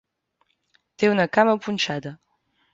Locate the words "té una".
1.03-1.29